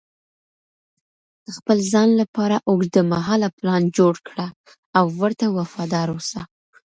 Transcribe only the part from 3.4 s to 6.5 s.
پلان جوړ کړه او ورته وفادار اوسه.